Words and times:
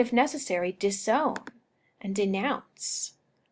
necessary 0.11 0.71
disown 0.71 1.35
and 2.01 2.15
denounce. 2.15 3.13